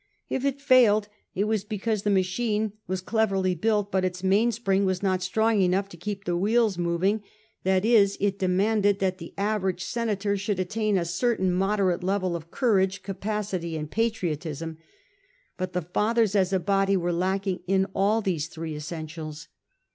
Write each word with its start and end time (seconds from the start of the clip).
If 0.29 0.43
it 0.43 0.59
failed, 0.59 1.09
it 1.35 1.43
was 1.43 1.63
because 1.63 2.01
the 2.01 2.09
machine 2.09 2.73
was 2.87 3.01
cleverly 3.01 3.53
built, 3.53 3.91
but 3.91 4.03
its 4.03 4.23
mainspring 4.23 4.83
was 4.83 5.03
not 5.03 5.21
strong 5.21 5.61
enough 5.61 5.89
to 5.89 5.95
keep 5.95 6.23
the 6.25 6.35
wheels 6.35 6.75
moving, 6.79 7.21
i.e. 7.67 7.95
it 8.19 8.39
demanded 8.39 8.97
that 8.97 9.19
the 9.19 9.35
average 9.37 9.83
senator 9.83 10.35
should 10.37 10.59
attain 10.59 10.97
a 10.97 11.05
certain 11.05 11.53
moderate 11.53 12.03
level 12.03 12.35
of 12.35 12.49
courage, 12.49 13.03
capacity, 13.03 13.77
and 13.77 13.91
patriotism,— 13.91 14.79
but 15.59 15.73
the 15.73 15.83
Fathers, 15.83 16.35
as 16.35 16.51
a 16.51 16.59
body, 16.59 16.97
were 16.97 17.13
lacking 17.13 17.59
in 17.67 17.85
all 17.93 18.21
these 18.21 18.47
three 18.47 18.75
essentials. 18.75 19.49